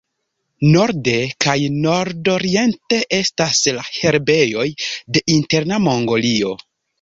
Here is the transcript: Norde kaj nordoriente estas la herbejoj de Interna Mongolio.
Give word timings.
Norde 0.75 1.11
kaj 1.45 1.53
nordoriente 1.83 2.99
estas 3.19 3.61
la 3.77 3.85
herbejoj 3.99 4.67
de 5.19 5.23
Interna 5.37 5.81
Mongolio. 5.91 6.57